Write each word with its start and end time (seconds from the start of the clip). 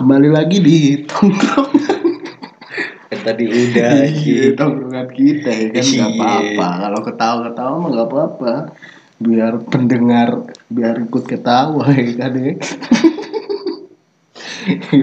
kembali 0.00 0.28
lagi 0.32 0.58
di 0.58 0.78
tongkrongan. 1.04 2.08
Kan 3.10 3.20
tadi 3.20 3.44
udah 3.44 4.08
iya 4.08 4.56
tongkrongan 4.56 5.08
kita 5.12 5.50
ya 5.52 5.66
kan? 5.68 5.76
Nggak 5.76 5.84
Iya. 5.84 6.06
apa-apa. 6.16 6.68
Kalau 6.80 7.00
ketawa-ketawa 7.04 7.74
mah 7.76 7.88
nggak 7.92 8.08
apa-apa. 8.08 8.52
Biar 9.20 9.52
pendengar 9.68 10.28
biar 10.72 10.96
ikut 10.96 11.24
ketawa 11.28 11.84
ya 11.92 12.12
kan 12.16 12.32
ya? 12.32 12.52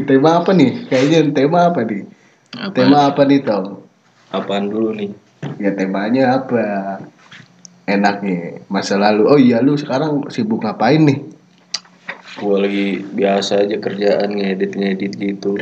Tema 0.10 0.42
apa 0.42 0.52
nih? 0.52 0.90
Kayaknya 0.90 1.20
tema 1.30 1.70
apa 1.70 1.86
nih? 1.86 2.02
Apa? 2.58 2.74
tema 2.74 2.98
apa 3.06 3.22
nih 3.22 3.40
tong 3.46 3.86
Apaan 4.34 4.66
dulu 4.68 4.92
nih? 4.98 5.14
ya 5.62 5.72
temanya 5.72 6.42
apa? 6.42 6.98
Enaknya 7.86 8.66
masa 8.66 8.98
lalu. 8.98 9.30
Oh 9.30 9.38
iya 9.38 9.62
lu 9.62 9.78
sekarang 9.78 10.26
sibuk 10.28 10.66
ngapain 10.66 11.06
nih 11.06 11.22
Gue 12.38 12.56
lagi 12.58 12.86
biasa 13.04 13.66
aja 13.66 13.76
kerjaan 13.76 14.30
ngedit-ngedit 14.32 15.14
gitu. 15.16 15.58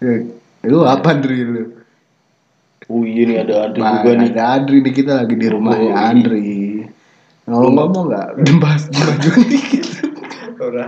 Eh, 0.00 0.24
lu 0.64 0.82
apa 0.82 1.12
Andri 1.12 1.40
lu 1.40 1.64
Oh 2.84 3.00
iya 3.00 3.24
nih 3.24 3.36
ada 3.40 3.54
Andri 3.64 3.80
juga 3.80 4.10
nih. 4.14 4.28
ada 4.30 4.44
Andri 4.54 4.76
nih 4.80 4.92
kita 4.94 5.12
lagi 5.16 5.34
di 5.34 5.48
rumahnya 5.48 5.90
Oh. 5.90 6.04
Andri 6.04 6.44
ngomong-ngomong 7.44 8.04
nggak 8.08 8.28
bahas 8.64 8.88
maju 8.88 9.30
dikit 9.44 9.84
Ora. 10.56 10.86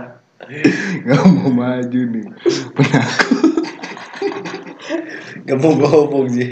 nggak 1.05 1.21
mau 1.27 1.49
maju 1.51 1.99
nih 2.07 2.25
penakut 2.73 3.45
Gak 5.43 5.57
mau 5.57 5.73
ngomong 5.73 6.25
sih 6.29 6.49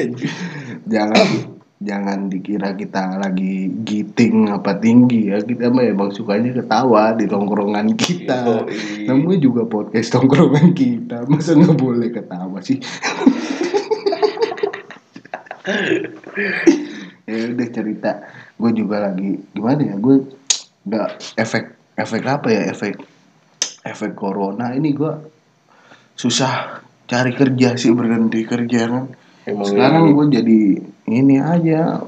jangan 0.86 1.55
jangan 1.85 2.27
dikira 2.27 2.73
kita 2.73 3.21
lagi 3.21 3.70
giting 3.85 4.49
apa 4.49 4.81
tinggi 4.81 5.30
ya. 5.30 5.38
Kita 5.39 5.70
mah 5.70 5.85
emang 5.85 6.09
sukanya 6.09 6.52
ketawa 6.58 7.13
di 7.13 7.30
tongkrongan 7.30 7.94
kita. 7.94 8.66
Namanya 9.05 9.38
juga 9.38 9.70
podcast 9.70 10.09
tongkrongan 10.17 10.73
kita. 10.73 11.30
Masa 11.30 11.53
nggak 11.53 11.77
boleh 11.77 12.09
ketawa 12.09 12.59
sih? 12.66 12.81
Ya 17.25 17.50
udah 17.50 17.67
cerita. 17.73 18.22
Gue 18.53 18.70
juga 18.77 19.02
lagi 19.02 19.42
gimana 19.49 19.81
ya? 19.81 19.95
Gue 19.97 20.30
nggak 20.86 21.42
efek 21.42 21.73
efek 21.97 22.22
apa 22.22 22.47
ya? 22.53 22.70
Efek 22.70 23.02
efek 23.81 24.14
corona 24.14 24.73
ini 24.77 24.94
gue 24.94 25.14
susah 26.17 26.81
cari 27.05 27.31
kerja 27.38 27.77
sih 27.77 27.94
berhenti 27.94 28.42
kerja 28.45 28.89
kan 28.89 29.05
Emang 29.46 29.68
sekarang 29.70 30.04
gue 30.14 30.26
jadi 30.42 30.60
ini 31.06 31.36
aja 31.38 32.02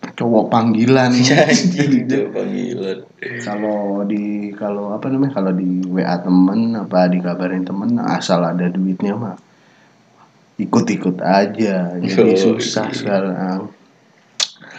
cowok 0.00 0.52
panggilan 0.52 1.12
Anjing 1.16 2.04
itu 2.04 2.28
panggilan. 2.32 2.98
kalau 3.44 4.04
di 4.04 4.52
kalau 4.56 4.92
apa 4.92 5.08
namanya 5.08 5.40
kalau 5.40 5.52
di 5.52 5.84
WA 5.88 6.16
temen 6.20 6.76
apa 6.76 7.08
dikabarin 7.08 7.64
temen 7.64 7.96
asal 8.00 8.44
ada 8.44 8.68
duitnya 8.68 9.16
mah 9.16 9.36
ikut-ikut 10.60 11.20
aja 11.24 11.96
jadi 11.96 12.32
Yo, 12.36 12.56
susah 12.56 12.88
iya. 12.92 12.96
sekarang 12.96 13.60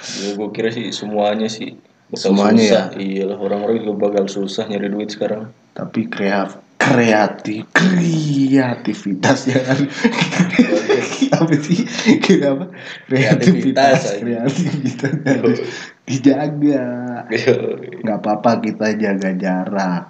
Ya, 0.01 0.33
gue 0.33 0.49
kira 0.49 0.73
sih 0.73 0.89
semuanya 0.89 1.45
sih 1.45 1.77
bakal 2.09 2.33
Semuanya 2.33 2.65
susah. 2.65 2.85
Iyalah 2.97 3.37
orang-orang 3.37 3.85
juga 3.85 4.09
bakal 4.09 4.25
susah 4.25 4.65
nyari 4.65 4.89
duit 4.89 5.13
sekarang. 5.13 5.53
tapi 5.77 6.09
kreatif 6.09 6.57
kreatif 6.81 7.63
kreativitas 7.71 9.45
ya 9.47 9.61
kan 9.61 9.77
apa 11.37 11.53
sih? 11.59 11.81
Kayak 12.19 12.49
apa? 12.57 12.65
Kreativitas 13.07 14.21
Kreativitas 14.21 15.13
harus 15.25 15.59
dijaga. 16.07 16.85
Nggak 18.01 18.17
apa-apa 18.21 18.51
kita 18.63 18.87
jaga 18.97 19.29
jarak. 19.35 20.03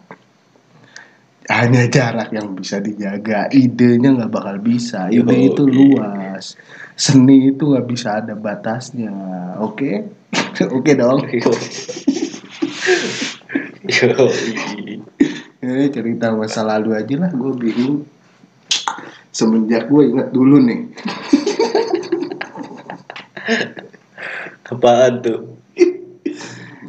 Hanya 1.52 1.90
jarak 1.92 2.31
yang 2.31 2.56
bisa 2.56 2.80
dijaga. 2.80 3.52
Idenya 3.52 4.16
nggak 4.16 4.31
bakal 4.31 4.56
bisa. 4.62 5.12
Ide 5.12 5.36
Yo, 5.36 5.52
itu 5.52 5.64
luas. 5.68 6.56
Seni 6.95 7.52
itu 7.52 7.73
nggak 7.75 7.88
bisa 7.90 8.23
ada 8.23 8.38
batasnya. 8.38 9.12
Oke? 9.59 10.06
Oke 10.78 10.91
dong. 10.96 11.25
Yo, 13.84 14.13
Eh, 15.62 15.94
cerita 15.94 16.34
masa 16.34 16.66
lalu 16.66 16.97
aja 16.97 17.16
lah. 17.22 17.30
Gue 17.30 17.53
bingung 17.53 18.02
semenjak 19.31 19.88
gue 19.88 20.03
ingat 20.12 20.28
dulu 20.36 20.59
nih 20.59 20.81
apaan 24.72 25.14
tuh? 25.19 25.40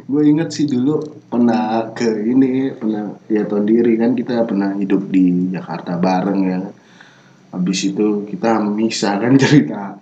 gue 0.03 0.23
inget 0.29 0.49
sih 0.51 0.67
dulu 0.69 0.99
pernah 1.31 1.89
ke 1.95 2.05
ini 2.05 2.69
pernah 2.75 3.17
ya 3.25 3.47
tau 3.49 3.63
diri 3.65 3.97
kan 3.97 4.13
kita 4.13 4.45
pernah 4.45 4.75
hidup 4.77 5.09
di 5.09 5.49
Jakarta 5.49 5.97
bareng 5.97 6.41
ya 6.43 6.59
habis 7.55 7.79
itu 7.87 8.27
kita 8.29 8.61
misah 8.61 9.17
kan 9.17 9.33
cerita 9.41 9.97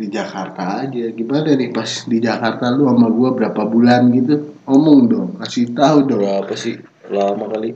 di 0.00 0.08
Jakarta 0.08 0.86
aja 0.86 1.12
gimana 1.12 1.52
nih 1.52 1.76
pas 1.76 2.08
di 2.08 2.18
Jakarta 2.24 2.72
lu 2.72 2.88
sama 2.88 3.12
gue 3.12 3.30
berapa 3.36 3.62
bulan 3.68 4.08
gitu 4.16 4.56
ngomong 4.64 4.98
dong 5.10 5.30
kasih 5.36 5.76
tahu 5.76 6.08
dong 6.08 6.24
Berapa 6.24 6.54
sih? 6.56 6.80
Lama 7.10 7.44
kali. 7.50 7.70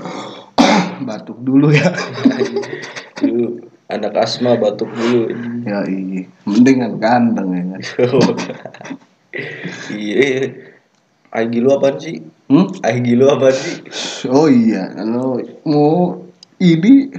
batuk 1.06 1.36
dulu 1.44 1.68
ya 1.74 1.92
Dulu 3.16 3.46
anak 3.86 4.18
asma 4.18 4.58
batuk 4.58 4.90
dulu. 4.90 5.30
ya 5.62 5.86
iya 5.86 6.26
mendingan 6.42 6.98
ganteng 6.98 7.54
ya 7.54 7.62
kan 7.70 7.82
iya. 9.94 10.50
Aigi 11.36 11.60
lu 11.60 11.68
apaan 11.74 12.00
sih? 12.00 12.22
hmm? 12.48 12.80
Aigi 12.80 13.12
lu 13.12 13.28
apaan 13.28 13.52
sih? 13.52 13.84
Oh 14.32 14.48
iya, 14.48 14.88
kalau 14.94 15.36
mau 15.68 16.16
ini 16.56 17.12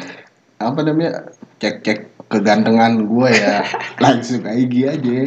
apa 0.58 0.80
namanya 0.81 1.30
cek-cek 1.62 2.18
kegantengan 2.28 3.06
gue 3.06 3.29
ya 3.29 3.62
langsung 4.03 4.44
IG 4.44 4.74
aja 4.90 5.18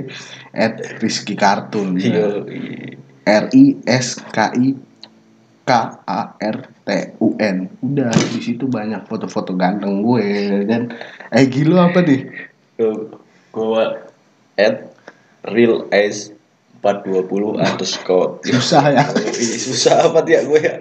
at 0.52 0.74
Rizky 1.00 1.38
Kartun 1.38 1.96
Yo, 1.96 2.44
R 3.24 3.44
I 3.54 3.78
S 3.86 4.20
K 4.34 4.52
I 4.52 4.74
K 5.64 5.70
A 6.04 6.20
R 6.38 6.58
T 6.84 6.88
U 7.20 7.36
N. 7.38 7.70
Udah 7.84 8.10
di 8.10 8.40
situ 8.40 8.66
banyak 8.66 9.06
foto-foto 9.06 9.54
ganteng 9.54 10.02
gue 10.02 10.26
dan 10.66 10.92
IG 11.30 11.68
lu 11.68 11.76
apa 11.78 12.02
nih? 12.02 12.26
Gua 13.50 13.98
at 14.56 14.92
real 15.48 15.88
ice 15.92 16.32
420 16.80 17.60
underscore. 17.60 18.40
Susah 18.44 18.84
ya. 18.88 19.04
Ih, 19.12 19.60
susah 19.60 20.08
amat 20.08 20.24
ya 20.24 20.40
gue 20.48 20.60
ya? 20.60 20.76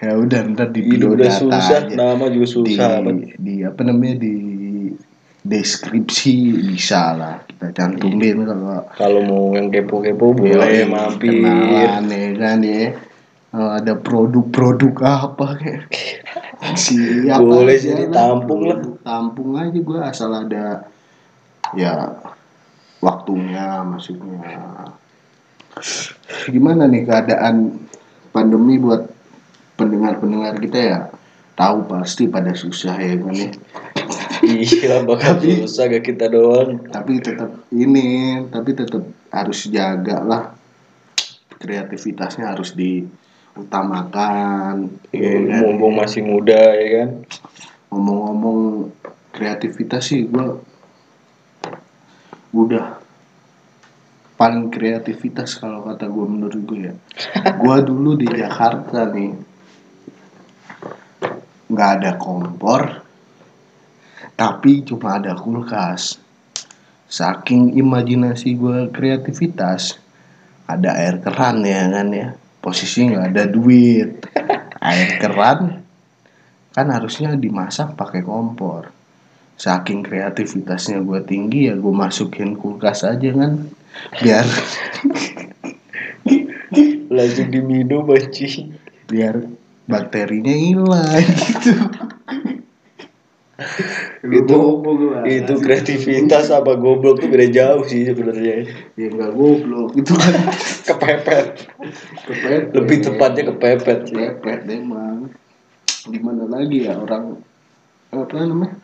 Ya 0.00 0.12
udah 0.16 0.40
ntar 0.54 0.72
di 0.72 0.80
video 0.80 1.12
udah 1.12 1.28
data 1.28 1.40
susah 1.42 1.78
aja. 1.84 1.94
nama 1.98 2.24
juga 2.32 2.46
di, 2.48 2.54
susah 2.54 2.86
amat 3.02 3.14
di 3.36 3.54
apa 3.66 3.80
namanya 3.84 4.16
di 4.22 4.34
deskripsi 5.40 6.52
bisa 6.68 7.16
lah 7.16 7.36
kita 7.48 7.72
cantumin 7.72 8.44
kalau 8.44 8.84
kalau 8.92 9.20
mau 9.24 9.44
yang 9.56 9.72
kepo-kepo 9.72 10.36
boleh 10.36 10.84
mampir. 10.84 11.40
kenalan 11.40 12.04
ya 12.12 12.28
kan 12.36 12.60
ya 12.60 12.92
Kalau 13.50 13.70
ada 13.74 13.98
produk-produk 13.98 14.94
apa 15.02 15.46
kayak? 15.58 15.90
Siap 16.78 17.40
Boleh 17.42 17.74
aja 17.74 17.82
sih, 17.82 17.90
lah. 17.90 17.98
ditampung 18.06 18.62
lah. 18.68 18.78
tampung 19.02 19.50
aja 19.58 19.74
gue 19.74 19.98
asal 20.06 20.30
ada 20.30 20.86
ya 21.74 22.14
waktunya 23.02 23.82
maksudnya. 23.82 24.38
Gimana 26.46 26.86
nih 26.86 27.02
keadaan 27.08 27.86
pandemi 28.30 28.78
buat 28.78 29.10
pendengar-pendengar 29.74 30.54
kita 30.62 30.78
ya? 30.78 31.00
Tahu 31.58 31.90
pasti 31.90 32.30
pada 32.30 32.54
susah 32.54 32.96
ya 33.02 33.18
kan 33.18 33.34
ya. 33.34 33.50
Iya 34.40 35.04
bakal 35.04 35.36
Tapi- 35.42 35.66
susah 35.66 35.90
gak 35.90 36.06
kita 36.06 36.30
doang. 36.30 36.86
Tapi 36.86 37.18
tetap 37.18 37.66
ini 37.74 38.40
tapi 38.46 38.78
tetap 38.78 39.04
harus 39.34 39.66
jaga 39.66 40.22
lah. 40.22 40.42
Kreativitasnya 41.60 42.56
harus 42.56 42.72
diutamakan 43.60 44.88
ya 45.12 45.36
kan? 45.44 45.60
mumpung 45.60 46.00
masih 46.00 46.24
muda 46.24 46.56
ya 46.72 46.88
kan? 47.04 47.10
Ngomong-ngomong 47.92 48.88
kreativitas 49.36 50.08
sih 50.08 50.24
gue 50.24 50.64
udah 52.56 52.96
paling 54.40 54.72
kreativitas 54.72 55.60
kalau 55.60 55.84
kata 55.84 56.08
gue 56.08 56.24
menurut 56.24 56.60
gue 56.64 56.80
ya. 56.88 56.94
Gue 57.60 57.76
dulu 57.84 58.16
di 58.16 58.24
Jakarta 58.24 59.04
nih 59.12 59.36
nggak 61.70 61.90
ada 62.00 62.16
kompor 62.16 63.04
tapi 64.34 64.80
cuma 64.88 65.20
ada 65.20 65.36
kulkas. 65.36 66.16
Saking 67.10 67.74
imajinasi 67.76 68.54
gue 68.56 68.88
kreativitas 68.94 69.98
ada 70.64 70.94
air 70.96 71.18
keran 71.18 71.66
ya 71.66 71.90
kan 71.90 72.08
ya 72.14 72.39
posisi 72.60 73.08
nggak 73.08 73.26
ada 73.34 73.44
duit. 73.48 74.24
Air 74.80 75.20
keran 75.20 75.84
kan 76.70 76.86
harusnya 76.88 77.34
dimasak 77.36 77.98
pakai 77.98 78.24
kompor. 78.24 78.92
Saking 79.60 80.00
kreativitasnya 80.00 81.04
gue 81.04 81.20
tinggi 81.26 81.68
ya 81.68 81.76
gue 81.76 81.92
masukin 81.92 82.56
kulkas 82.56 83.04
aja 83.04 83.28
kan 83.36 83.68
biar 84.22 84.46
langsung 87.12 87.48
diminum 87.52 88.08
anjing. 88.08 88.72
biar 89.10 89.42
bakterinya 89.90 90.54
hilang 90.54 91.26
gitu 91.26 91.74
itu 94.30 94.58
itu 95.26 95.54
kreativitas 95.58 96.48
apa 96.54 96.78
goblok 96.78 97.20
tuh 97.20 97.28
beda 97.28 97.46
jauh 97.50 97.84
sih 97.84 98.06
sebenarnya. 98.06 98.66
Ya 98.94 99.06
nggak 99.10 99.32
goblok 99.34 99.94
itu 99.98 100.12
kan. 100.14 100.34
Kepepet. 100.88 101.48
Kepepet. 102.26 102.62
Lebih 102.74 102.96
tepatnya 103.02 103.42
kepepet 103.54 103.98
sih. 104.08 104.16
Kepepet 104.16 104.60
emang. 104.70 105.30
Gimana 106.06 106.44
lagi 106.48 106.88
ya 106.88 106.96
orang 106.96 107.38
apa 108.10 108.42
namanya 108.42 108.74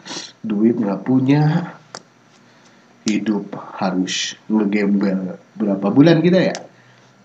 duit 0.46 0.78
nggak 0.78 1.02
punya 1.02 1.74
hidup 3.06 3.54
harus 3.78 4.34
ngegembel. 4.50 5.38
Berapa 5.54 5.86
bulan 5.90 6.20
kita 6.22 6.38
ya? 6.52 6.56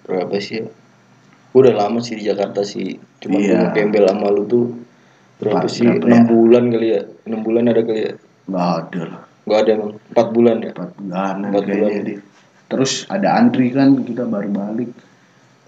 Berapa 0.05 0.37
sih? 0.37 0.61
Ya 0.61 0.65
udah 1.51 1.73
lama 1.75 1.99
sih 1.99 2.15
di 2.15 2.23
Jakarta 2.25 2.63
sih. 2.63 2.95
Cuma 3.19 3.37
Iya. 3.43 3.59
gua 3.59 3.75
gembel 3.75 4.07
sama 4.07 4.31
lu 4.31 4.47
tuh 4.47 4.65
berapa 5.41 5.67
sih? 5.67 5.89
berapa? 5.89 6.05
enam 6.05 6.23
ya? 6.23 6.29
bulan 6.29 6.63
kali 6.69 6.87
ya. 6.93 7.01
Enam 7.25 7.39
bulan 7.41 7.63
ada 7.67 7.81
kali 7.81 8.01
ya. 8.05 8.13
Nggak 8.47 8.67
ada 8.77 9.01
lah. 9.09 9.21
Nggak 9.41 9.59
ada 9.59 9.69
emang. 9.73 9.91
Empat 10.13 10.27
bulan 10.29 10.55
ya? 10.61 10.71
Empat 10.71 10.91
bulanan 11.01 11.49
Empat 11.49 11.63
kayaknya 11.65 11.89
bulan. 11.89 12.07
deh 12.07 12.19
terus 12.71 13.03
ada 13.11 13.35
antri 13.35 13.67
kan 13.75 13.99
kita 13.99 14.23
baru 14.23 14.47
balik. 14.47 14.91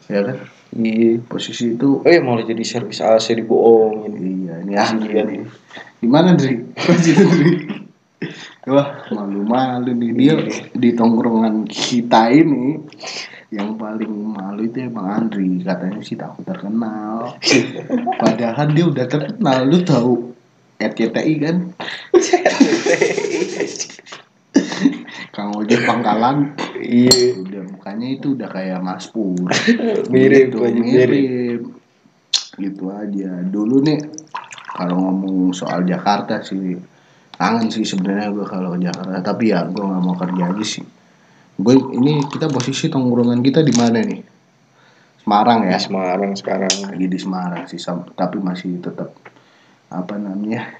Ya 0.07 0.23
kan? 0.23 0.37
Iya. 0.71 1.19
Posisi 1.27 1.75
itu 1.75 1.99
oh 1.99 2.09
ya 2.09 2.23
malah 2.23 2.47
jadi 2.47 2.63
servis 2.63 3.03
AC 3.03 3.35
dibohongin. 3.35 4.13
Iya 4.15 4.53
ini 4.63 4.73
antri 4.79 5.19
Kasihan. 5.19 5.27
nih 5.27 5.41
gimana 6.03 6.35
Dri 6.35 6.59
Dri 7.03 7.51
wah 8.71 8.87
malu-malu 9.11 9.91
nih. 9.91 10.11
Dia 10.15 10.35
di 10.71 10.89
tongkrongan 10.95 11.67
kita 11.67 12.31
ini 12.31 12.79
yang 13.53 13.77
paling 13.77 14.09
malu 14.09 14.65
itu 14.65 14.89
emang 14.89 15.05
Andri 15.29 15.61
katanya 15.61 16.01
sih 16.01 16.17
takut 16.17 16.41
terkenal. 16.41 17.37
Padahal 18.21 18.67
dia 18.73 18.85
udah 18.89 19.05
terkenal 19.05 19.57
lu 19.69 19.85
tahu 19.85 20.33
RCTI 20.81 21.33
kan? 21.37 21.57
Kang 25.29 25.53
Ojek 25.53 25.85
Pangkalan. 25.85 26.57
Iya. 26.81 27.37
Udah 27.45 27.61
mukanya 27.69 28.07
itu 28.09 28.33
udah 28.33 28.49
kayak 28.49 28.81
Mas 28.81 29.05
Pur. 29.09 29.37
Mirip, 30.13 30.49
Gitu, 30.49 30.57
aja, 30.65 30.81
mirip. 30.81 31.61
gitu 32.53 32.85
aja. 32.89 33.31
Dulu 33.45 33.75
nih 33.81 33.97
kalau 34.77 34.97
ngomong 34.97 35.53
soal 35.53 35.85
Jakarta 35.85 36.41
sih 36.41 36.77
kangen 37.33 37.69
sih 37.69 37.85
sebenarnya 37.85 38.29
gue 38.33 38.45
kalau 38.49 38.73
ke 38.73 38.81
Jakarta. 38.81 39.21
Tapi 39.21 39.53
ya 39.53 39.61
gue 39.69 39.81
nggak 39.81 40.01
mau 40.01 40.17
kerja 40.17 40.53
aja 40.53 40.65
sih 40.65 40.85
gue 41.63 41.75
ini 41.95 42.19
kita 42.27 42.51
posisi 42.51 42.91
tongkrongan 42.91 43.39
kita 43.39 43.63
di 43.63 43.71
mana 43.71 44.03
nih? 44.03 44.21
Semarang 45.23 45.63
ya? 45.63 45.79
Di 45.79 45.87
Semarang 45.87 46.31
sekarang. 46.35 46.73
Lagi 46.91 47.07
di 47.07 47.19
Semarang 47.19 47.63
sih 47.71 47.79
tapi 48.13 48.37
masih 48.43 48.83
tetap 48.83 49.15
apa 49.87 50.19
namanya 50.19 50.75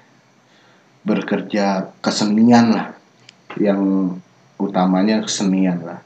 bekerja 1.00 1.96
kesenian 2.04 2.76
lah. 2.76 2.92
Yang 3.56 3.80
utamanya 4.60 5.24
kesenian 5.24 5.80
lah. 5.80 6.00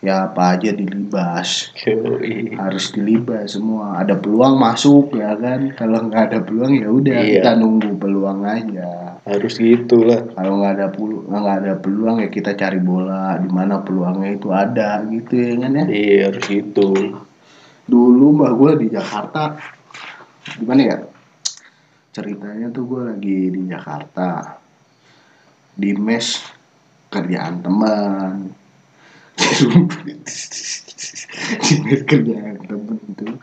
Ya 0.00 0.28
apa 0.28 0.56
aja 0.56 0.72
dilibas. 0.72 1.72
Yoi. 1.84 2.56
harus 2.56 2.92
dilibas 2.96 3.52
semua. 3.52 4.00
Ada 4.00 4.16
peluang 4.16 4.56
masuk 4.56 5.12
ya 5.12 5.36
kan? 5.36 5.72
Kalau 5.76 6.08
nggak 6.08 6.22
ada 6.32 6.38
peluang 6.40 6.72
ya 6.72 6.88
udah 6.88 7.16
Iya. 7.20 7.44
kita 7.44 7.50
nunggu 7.60 8.00
peluang 8.00 8.40
aja 8.48 9.05
harus 9.26 9.58
gitu 9.58 10.06
lah. 10.06 10.22
Kalau 10.38 10.62
nggak 10.62 10.74
ada 10.78 10.88
peluang 10.94 11.26
nggak 11.26 11.58
ada 11.66 11.74
peluang 11.82 12.16
ya 12.22 12.28
kita 12.30 12.54
cari 12.54 12.78
bola 12.78 13.34
di 13.42 13.50
mana 13.50 13.82
peluangnya 13.82 14.30
itu 14.38 14.48
ada 14.54 15.02
gitu 15.10 15.34
ya 15.34 15.52
kan 15.66 15.72
ya? 15.74 15.84
Iya 15.90 16.30
harus 16.30 16.44
gitu. 16.46 16.90
Dulu 17.90 18.26
mbak 18.38 18.52
gue 18.54 18.72
di 18.86 18.94
Jakarta 18.94 19.58
gimana 20.62 20.82
ya? 20.86 20.96
Ceritanya 22.14 22.70
tuh 22.70 22.84
gue 22.86 23.02
lagi 23.02 23.38
di 23.50 23.60
Jakarta. 23.66 24.62
Di 25.76 25.90
mes 25.92 26.26
kerjaan 27.10 27.60
teman. 27.60 28.34
Di 31.66 31.74
mes 31.84 32.00
kerjaan 32.08 32.56
teman 32.64 32.98
tuh. 33.18 33.36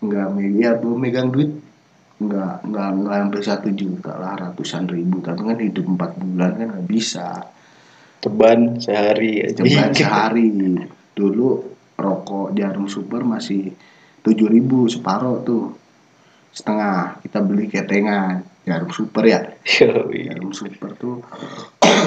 Nggak 0.00 0.26
ya 0.58 0.74
gue 0.80 0.94
megang 0.96 1.30
duit 1.30 1.54
nggak 2.16 2.64
nggak 2.64 2.88
nggak 3.04 3.16
sampai 3.20 3.42
satu 3.44 3.68
juta 3.76 4.16
lah 4.16 4.32
ratusan 4.40 4.88
ribu. 4.88 5.20
Tapi 5.20 5.40
kan 5.44 5.58
hidup 5.60 5.84
empat 5.84 6.10
bulan 6.16 6.50
kan 6.56 6.66
nggak 6.72 6.88
bisa. 6.88 7.28
Ceban 8.24 8.80
sehari 8.80 9.44
Coba 9.52 9.92
sehari. 9.96 10.48
Dulu 11.12 11.48
rokok 11.96 12.56
jarum 12.56 12.88
super 12.88 13.20
masih 13.24 13.72
tujuh 14.24 14.48
ribu 14.48 14.88
separuh 14.88 15.44
tuh. 15.44 15.76
Setengah 16.56 17.20
kita 17.20 17.44
beli 17.44 17.68
ketengan 17.68 18.40
jarum 18.64 18.88
super 18.88 19.24
ya. 19.28 19.44
Jarum 19.60 20.56
super 20.56 20.96
tuh 20.96 21.20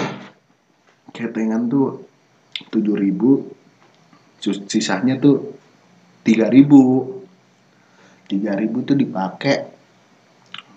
ketengan 1.15 1.69
tuh 1.69 2.09
tujuh 2.73 2.97
ribu. 2.97 3.45
Sisanya 4.41 5.21
tuh 5.21 5.53
tiga 6.25 6.49
ribu. 6.49 7.13
Tiga 8.25 8.57
ribu 8.57 8.81
tuh 8.85 8.97
dipakai 8.97 9.68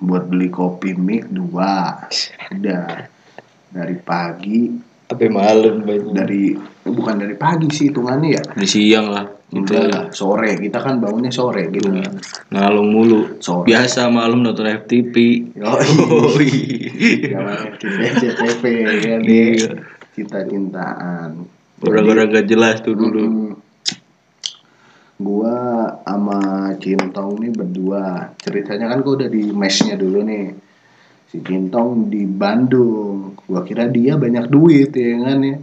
buat 0.02 0.26
beli 0.26 0.50
kopi 0.50 0.99
mik 0.99 1.31
dua. 1.31 2.06
Udah. 2.50 3.06
Dari 3.72 3.96
pagi. 4.02 4.69
Sampai 5.08 5.28
malam 5.28 5.84
dari 6.12 6.56
bukan 6.82 7.20
dari 7.20 7.37
pagi 7.37 7.69
sih 7.70 7.93
hitungannya 7.93 8.28
ya. 8.32 8.43
Di 8.56 8.66
siang 8.66 9.12
lah 9.12 9.26
gitu 9.52 9.76
lah, 9.76 10.08
sore. 10.16 10.56
Kita 10.56 10.81
kan 10.81 10.96
bangunnya 10.96 11.28
sore 11.28 11.69
gitu. 11.69 11.93
Ngalung 12.49 12.88
mulu. 12.88 13.37
Sore. 13.37 13.69
biasa 13.69 14.08
malam 14.08 14.40
nonton 14.40 14.64
FTP. 14.64 15.14
Yoi. 15.56 16.49
Zaman 17.28 17.76
CTP 17.76 18.62
ya 18.82 18.90
Iya. 18.96 19.16
deh 19.20 19.52
cinta-cintaan 20.12 21.49
orang-orang 21.82 22.28
gak 22.32 22.46
jelas 22.49 22.81
tuh 22.84 22.94
dulu. 22.94 23.25
Mm-mm. 23.25 23.51
Gua 25.22 25.54
sama 26.04 26.70
Cintong 26.76 27.40
nih 27.40 27.52
berdua. 27.54 28.34
Ceritanya 28.36 28.90
kan 28.92 29.00
gua 29.00 29.22
udah 29.22 29.30
di 29.30 29.48
mesnya 29.54 29.94
dulu 29.94 30.20
nih. 30.26 30.52
Si 31.30 31.40
Cintong 31.40 32.10
di 32.10 32.26
Bandung. 32.28 33.38
Gua 33.46 33.62
kira 33.62 33.88
dia 33.88 34.19
banyak 34.19 34.50
duit 34.50 34.92
ya 34.92 35.16
kan 35.22 35.38
ya. 35.40 35.56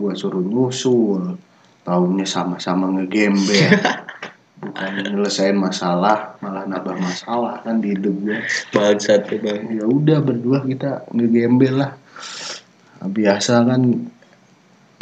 Gua 0.00 0.16
suruh 0.16 0.42
nyusul. 0.42 1.38
Taunya 1.84 2.26
sama-sama 2.26 2.88
ngegembel. 2.96 3.78
Bukan 4.62 4.90
nyelesain 4.94 5.58
masalah 5.58 6.38
malah 6.38 6.62
nambah 6.62 6.94
masalah 6.94 7.60
kan 7.62 7.78
di 7.78 7.94
hidup 7.94 8.14
gua. 8.24 8.38
Bangsat 8.74 9.28
bang. 9.28 9.78
Ya 9.78 9.84
udah 9.86 10.18
berdua 10.24 10.64
kita 10.64 11.06
ngegembel 11.12 11.84
lah. 11.84 11.92
Biasa 13.02 13.66
kan 13.66 14.10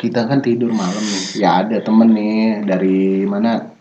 kita 0.00 0.24
kan 0.24 0.40
tidur 0.40 0.72
malam 0.72 1.04
nih. 1.04 1.44
Ya 1.44 1.60
ada 1.60 1.76
temen 1.84 2.16
nih 2.16 2.64
dari 2.64 3.28
mana 3.28 3.79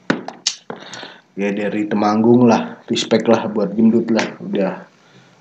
ya 1.40 1.56
dari 1.56 1.88
Temanggung 1.88 2.44
lah 2.52 2.84
respect 2.92 3.24
lah 3.32 3.48
buat 3.48 3.72
gendut 3.72 4.12
lah. 4.12 4.36
Udah 4.44 4.84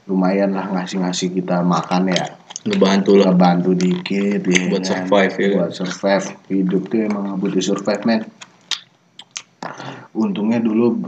lumayan 0.06 0.54
lah 0.54 0.70
ngasih-ngasih 0.70 1.34
kita 1.34 1.66
makan 1.66 2.14
ya. 2.14 2.38
Ngebantu 2.62 3.18
lah. 3.18 3.34
Bantu 3.34 3.74
dikit 3.74 4.46
ya 4.46 4.70
Buat 4.70 4.86
kan. 4.86 4.90
survive, 5.02 5.34
ya 5.34 5.46
kan? 5.50 5.56
buat 5.58 5.70
survive. 5.74 6.26
Hidup 6.46 6.82
tuh 6.86 6.98
emang 7.02 7.34
butuh 7.42 7.58
survive 7.58 8.02
men. 8.06 8.22
Untungnya 10.14 10.62
dulu 10.62 11.02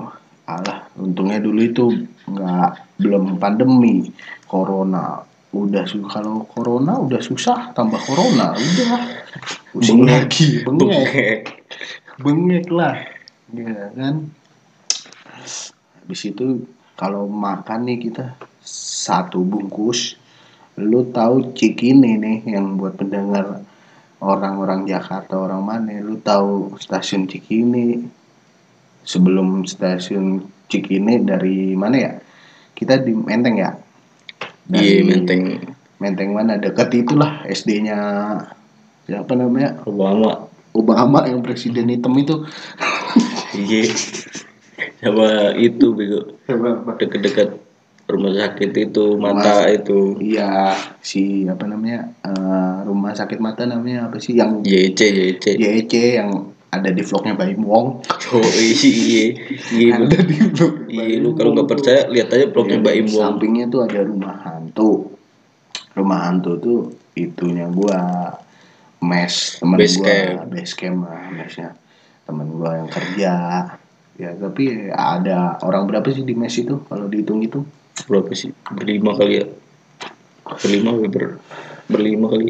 alah 0.50 0.90
untungnya 0.98 1.38
dulu 1.38 1.62
itu 1.62 1.84
nggak 2.26 2.98
belum 2.98 3.38
pandemi 3.38 4.10
corona. 4.50 5.22
Udah 5.50 5.82
kalau 6.10 6.46
corona 6.46 6.98
udah 6.98 7.22
susah 7.22 7.70
tambah 7.74 7.98
corona 8.02 8.54
udah. 8.58 8.90
Pusing 9.70 10.02
lagi 10.02 10.66
Bengek. 10.66 11.46
bengek. 12.18 12.66
Lah. 12.74 12.98
Ya 13.50 13.90
kan 13.94 14.30
habis 16.00 16.20
itu 16.28 16.64
kalau 16.94 17.24
makan 17.26 17.88
nih 17.88 18.10
kita 18.10 18.36
satu 18.64 19.40
bungkus 19.40 20.20
lu 20.80 21.08
tahu 21.12 21.52
cikini 21.52 22.16
nih 22.16 22.38
yang 22.56 22.80
buat 22.80 22.96
pendengar 22.96 23.64
orang-orang 24.20 24.84
Jakarta 24.84 25.34
orang 25.40 25.64
mana? 25.64 25.96
Lu 26.00 26.20
tahu 26.20 26.76
stasiun 26.76 27.26
Cikini? 27.26 28.04
Sebelum 29.00 29.64
stasiun 29.64 30.44
Cikini 30.68 31.24
dari 31.24 31.72
mana 31.74 31.96
ya? 31.96 32.12
Kita 32.76 33.00
di 33.00 33.12
Menteng 33.16 33.56
ya? 33.56 33.72
Iya 34.70 35.02
menteng. 35.02 35.74
Menteng 35.98 36.30
mana? 36.30 36.56
Dekat 36.60 36.94
itulah 36.94 37.42
SD-nya 37.48 37.98
siapa 39.08 39.32
namanya? 39.34 39.82
Obama. 39.88 40.46
Obama 40.70 41.26
yang 41.26 41.42
presiden 41.42 41.90
hitam 41.90 42.14
itu. 42.14 42.46
Iya 43.56 43.90
sama 45.00 45.56
itu 45.56 45.86
bego. 45.92 46.20
Deket-deket 46.96 47.56
rumah 48.10 48.34
sakit 48.34 48.70
itu 48.74 49.16
mata 49.16 49.64
itu. 49.66 50.18
Iya, 50.18 50.74
si 51.00 51.46
apa 51.46 51.64
namanya 51.64 52.10
eh, 52.20 52.76
rumah 52.84 53.14
sakit 53.14 53.38
mata 53.38 53.64
namanya 53.64 54.10
apa 54.10 54.18
sih 54.18 54.34
yang 54.34 54.60
YC 54.60 55.00
YC 55.00 55.44
YC 55.56 55.92
yang 56.18 56.30
ada 56.70 56.86
di 56.86 57.02
vlognya 57.02 57.34
Baim 57.34 57.66
Wong. 57.66 57.98
oh 58.30 58.50
iya 58.58 59.34
iya. 59.74 59.98
Lu 59.98 60.06
Ada 60.06 60.18
di 60.22 60.36
vlog. 60.38 60.72
iya 60.86 61.16
lu 61.18 61.34
kalau 61.34 61.50
nggak 61.54 61.66
percaya 61.66 62.06
lihat 62.06 62.30
aja 62.30 62.46
blognya 62.46 62.78
Mbak 62.78 62.94
Di 62.94 63.00
Im 63.00 63.08
Wong. 63.10 63.22
Sampingnya 63.26 63.64
tuh 63.66 63.80
ada 63.86 64.00
rumah 64.02 64.36
hantu. 64.44 64.90
rumah 65.90 66.30
hantu 66.30 66.52
tuh 66.62 66.80
itunya 67.18 67.66
gua 67.66 67.98
mes 69.02 69.58
temen 69.58 69.74
Base 69.74 69.98
gua 69.98 70.06
camp. 70.06 70.38
base 70.50 70.74
camp 70.78 70.98
lah 71.02 71.22
mesnya. 71.30 71.70
Temen 72.22 72.46
gua 72.54 72.70
yang 72.78 72.90
kerja 72.90 73.32
ya 74.20 74.36
tapi 74.36 74.92
ada 74.92 75.56
orang 75.64 75.88
berapa 75.88 76.04
sih 76.12 76.22
di 76.28 76.36
mes 76.36 76.52
itu 76.60 76.84
kalau 76.84 77.08
dihitung 77.08 77.40
itu? 77.40 77.64
Berapa 78.04 78.28
sih? 78.36 78.52
Berlima 78.68 79.16
kali 79.16 79.40
ya? 79.40 79.46
Berlima 80.60 80.90
ber 81.08 81.40
berlima 81.88 82.26
kali? 82.28 82.48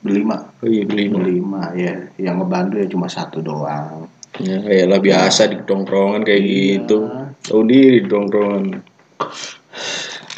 Berlima? 0.00 0.36
Oh 0.62 0.68
iya 0.68 0.84
berlima. 0.88 1.16
Berlima 1.20 1.62
ya. 1.76 1.94
Yang 2.16 2.36
ngebantu 2.40 2.74
ya 2.80 2.86
cuma 2.88 3.06
satu 3.12 3.44
doang. 3.44 4.08
Ya 4.40 4.84
lah 4.84 5.00
biasa 5.00 5.48
di 5.48 5.60
tongkrongan 5.64 6.24
kayak 6.24 6.42
Iya. 6.44 6.52
gitu. 6.80 6.98
Tahu 7.44 7.62
diri 7.64 8.04
di 8.04 8.08
tongkrongan. 8.08 8.64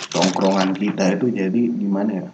Tongkrongan 0.09 0.71
kita 0.75 1.19
itu 1.19 1.27
jadi 1.35 1.63
gimana 1.75 2.11
ya? 2.25 2.27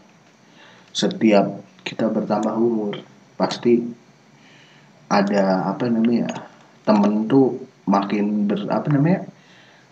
Setiap 0.95 1.65
kita 1.83 2.09
bertambah 2.09 2.55
umur 2.57 3.01
pasti 3.35 3.83
ada 5.11 5.69
apa 5.69 5.91
namanya 5.91 6.31
temen 6.85 7.27
tuh 7.27 7.64
makin 7.85 8.49
ber 8.49 8.65
apa 8.69 8.89
namanya 8.89 9.29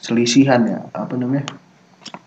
selisihan 0.00 0.64
ya 0.64 0.78
apa 0.92 1.14
namanya 1.14 1.46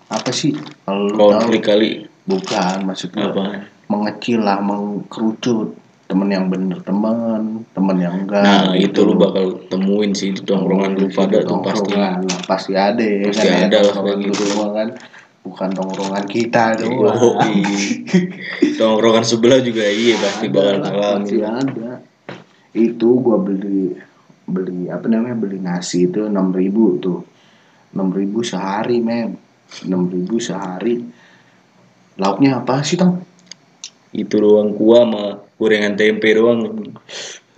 apa 0.08 0.30
sih 0.30 0.54
kalau 0.86 1.34
tahu? 1.34 1.58
kali 1.60 2.06
bukan 2.26 2.86
maksudnya 2.86 3.34
apa? 3.34 3.68
mengecil 3.90 4.42
lah 4.42 4.60
mengkerucut. 4.62 5.78
Temen 6.06 6.30
yang 6.30 6.54
bener 6.54 6.86
temen 6.86 7.66
temen 7.74 7.98
yang 7.98 8.14
enggak. 8.14 8.46
Nah 8.46 8.78
itu 8.78 8.94
gitu. 8.94 9.10
lu 9.10 9.18
bakal 9.18 9.58
temuin 9.74 10.14
sih 10.14 10.38
di 10.38 10.42
tongkrongan 10.46 11.02
lu 11.02 11.10
pada 11.10 11.42
tuh 11.42 11.66
pasti. 11.66 11.98
lah, 11.98 12.22
pasti 12.46 12.78
ada 12.78 13.02
ya 13.02 13.34
Pasti 13.34 13.50
kan, 13.50 13.66
ada 13.66 13.78
lah 13.82 13.94
tongkrongan 13.98 14.22
kayak 14.22 14.38
gitu. 14.38 14.44
kan 14.70 14.90
bukan 15.42 15.70
tongkrongan 15.74 16.26
kita 16.30 16.64
doang. 16.78 17.18
Yoi. 17.18 17.58
tongkrongan 18.78 19.26
sebelah 19.26 19.60
juga 19.66 19.82
iya 19.82 20.14
pasti 20.22 20.46
Ada 20.46 20.54
bakal 20.54 20.78
lah, 20.78 20.92
ngalamin 20.94 21.22
pasti 21.26 21.38
ada. 21.42 21.92
Itu 22.78 23.10
gua 23.18 23.38
beli 23.42 23.98
beli 24.46 24.88
apa 24.94 25.10
namanya 25.10 25.34
beli 25.34 25.58
nasi 25.58 26.06
itu 26.06 26.30
enam 26.30 26.54
ribu 26.54 27.02
tuh. 27.02 27.22
enam 27.96 28.12
ribu 28.12 28.44
sehari 28.44 29.00
mem 29.00 29.40
enam 29.84 30.08
ribu 30.08 30.38
sehari. 30.38 31.02
Lauknya 32.16 32.64
apa 32.64 32.80
sih 32.86 32.96
tong? 32.96 33.20
Itu 34.16 34.40
doang 34.40 34.72
kuah 34.72 35.04
sama 35.04 35.24
gorengan 35.60 36.00
tempe 36.00 36.32
doang. 36.32 36.64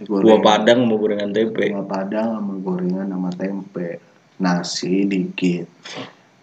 Kuah 0.01 0.39
padang 0.41 0.85
sama 0.85 0.95
gorengan 0.97 1.29
tempe. 1.29 1.69
Kuah 1.69 1.85
padang 1.85 2.41
sama 2.41 2.53
gorengan 2.57 3.07
sama 3.09 3.29
tempe. 3.33 4.01
Nasi 4.41 5.05
dikit. 5.05 5.69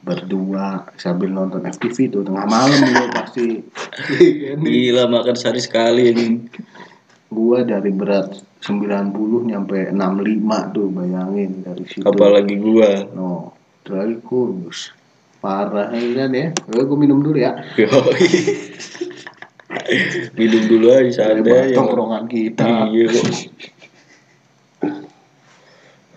Berdua 0.04 0.84
sambil 1.00 1.32
nonton 1.32 1.64
FTV 1.64 2.12
tuh 2.12 2.22
tengah 2.22 2.46
malam 2.46 2.78
gua 2.92 3.08
pasti. 3.10 3.64
Gila 4.62 5.10
makan 5.10 5.34
sehari 5.34 5.58
sekali 5.64 6.12
anjing 6.12 6.46
gua 7.34 7.66
dari 7.66 7.90
berat 7.90 8.38
90 8.62 9.50
nyampe 9.50 9.90
65 9.90 10.74
tuh 10.74 10.86
bayangin 10.94 11.50
dari 11.66 11.84
situ. 11.84 12.06
Apalagi 12.06 12.54
gua. 12.62 13.04
No 13.12 13.52
terlalu 13.84 14.16
kurus 14.24 14.94
parah 15.42 15.92
ya 15.92 16.24
kan 16.24 16.30
ya. 16.32 16.48
Oke, 16.70 16.82
gua 16.88 16.98
minum 16.98 17.20
dulu 17.20 17.36
ya. 17.36 17.52
Minum 20.38 20.62
dulu 20.70 20.86
aja 20.94 21.10
santai 21.12 21.68
aja. 21.68 21.76
tongkrongan 21.76 22.24
kita. 22.30 22.88
Iya 22.88 23.04
kok 23.10 23.26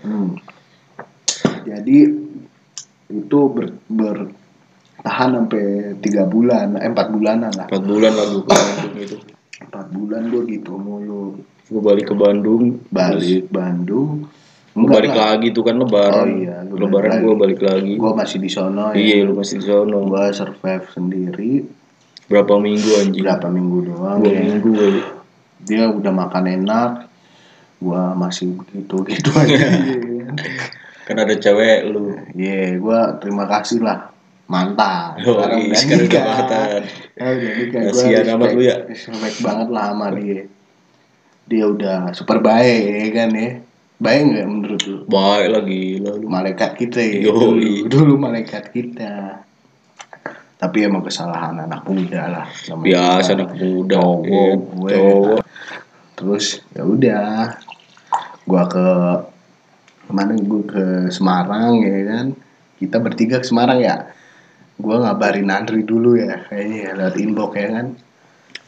Hmm. 0.07 0.39
Jadi 1.67 1.97
itu 3.11 3.39
ber, 3.51 3.75
bertahan 3.91 5.29
sampai 5.35 5.63
tiga 5.99 6.23
bulan, 6.23 6.79
eh, 6.79 6.87
empat 6.87 7.11
bulanan 7.11 7.51
lah. 7.51 7.67
empat 7.67 7.83
bulan 7.83 8.11
lah 8.15 8.25
Bandung 8.31 8.47
itu 9.03 9.36
Empat 9.67 9.85
bulan 9.89 10.21
gue 10.27 10.43
gitu 10.49 10.73
mulu 10.73 11.37
gua 11.67 11.81
balik 11.85 12.07
ke 12.07 12.15
Bandung 12.15 12.79
balik 12.87 13.47
Bandung. 13.49 14.23
gua 14.71 14.87
balik 14.89 15.11
lagi 15.11 15.51
tuh 15.51 15.61
kan 15.61 15.75
lebaran 15.75 16.23
Oh 16.23 16.39
iya, 16.39 16.55
lu 16.63 16.79
lebaran 16.79 17.19
lagi. 17.19 17.35
balik 17.35 17.59
lagi 17.59 17.93
Gue 17.95 18.11
masih 18.13 18.37
di 18.37 18.47
sono 18.47 18.89
ya. 18.89 18.95
iya 18.95 19.17
lu 19.21 19.33
masih 19.33 19.59
di 19.59 19.65
sono 19.65 20.05
Gue 20.05 20.23
survive 20.31 20.85
sendiri 20.87 21.51
berapa 22.25 22.53
minggu 22.55 22.89
anjing 22.97 23.23
berapa 23.23 23.47
minggu 23.47 23.77
doang 23.85 24.19
dua 24.19 24.29
ya. 24.29 24.41
minggu 24.45 24.71
kali 24.71 25.01
Dia 25.59 25.89
udah 25.89 26.13
makan 26.13 26.43
enak. 26.55 26.91
Gue 27.77 28.01
masih 28.15 28.53
begitu 28.53 28.95
gitu 29.03 29.29
aja. 29.33 29.57
kan 31.07 31.17
ada 31.17 31.33
cewek 31.33 31.87
lu 31.87 32.13
Iya, 32.31 32.77
gue 32.77 32.99
terima 33.19 33.43
kasih 33.45 33.79
lah 33.79 34.11
mantan. 34.47 35.19
Oh, 35.27 35.43
sekarang 35.43 35.59
udah 35.67 36.23
mantan. 36.23 36.81
Ya, 37.19 37.25
udah 37.35 37.51
nikah. 37.59 37.81
Kasihan 37.91 38.23
respect- 38.23 38.31
amat 38.33 38.49
lu 38.55 38.61
ya. 38.63 38.75
Respect 38.87 39.37
banget 39.43 39.67
lah 39.69 39.85
sama 39.91 40.07
dia. 40.15 40.43
Dia 41.47 41.65
udah 41.67 41.97
super 42.15 42.39
baik 42.39 42.81
ya 42.87 43.07
kan 43.11 43.29
ya. 43.35 43.51
Baik 43.97 44.21
nggak 44.29 44.45
menurut 44.45 44.81
lu? 44.85 44.97
baik 45.09 45.47
lagi 45.57 45.83
lalu 45.97 46.25
Malaikat 46.29 46.71
kita 46.77 46.99
ya. 47.01 47.27
Dulu, 47.27 47.89
dulu 47.89 48.13
malaikat 48.15 48.69
kita. 48.71 49.41
Tapi 50.57 50.77
emang 50.89 51.05
kesalahan 51.05 51.53
anak 51.53 51.85
muda 51.85 52.21
lah. 52.33 52.45
Biasa 52.81 53.37
anak 53.37 53.53
muda 53.61 53.93
Cowok, 54.01 54.25
iya, 54.25 54.53
gue. 54.57 54.89
cowok 54.89 55.39
Terus 56.17 56.45
ya 56.73 56.81
udah, 56.81 57.53
gua 58.49 58.63
ke 58.65 58.87
ke 60.09 60.11
mana 60.15 60.33
gue 60.33 60.63
ke 60.65 60.85
Semarang 61.13 61.77
ya 61.85 61.97
kan. 62.09 62.25
Kita 62.81 62.97
bertiga 62.97 63.37
ke 63.41 63.45
Semarang 63.45 63.77
ya. 63.81 64.16
Gua 64.77 65.01
ngabarin 65.01 65.49
Andri 65.49 65.81
dulu 65.81 66.13
ya, 66.17 66.45
kayaknya 66.45 66.77
ya, 66.77 66.91
lewat 66.93 67.15
inbox 67.17 67.51
ya 67.57 67.67
kan. 67.73 67.87